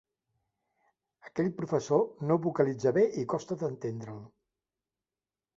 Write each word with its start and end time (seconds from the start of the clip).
Aquell 1.27 1.51
professor 1.59 2.01
no 2.31 2.39
vocalitza 2.47 2.95
bé 2.97 3.05
i 3.25 3.29
costa 3.35 3.59
d'entendre'l. 3.65 4.21